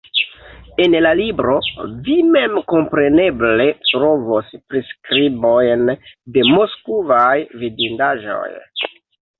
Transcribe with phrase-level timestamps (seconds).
[0.85, 1.57] En la libro
[2.07, 5.89] vi memkompreneble trovos priskribojn
[6.39, 8.51] de moskvaj vidindaĵoj.